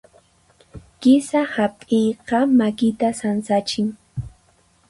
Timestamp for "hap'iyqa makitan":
1.55-3.13